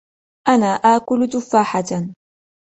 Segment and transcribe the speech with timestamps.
[0.47, 2.13] أنا آكل تفاحةً.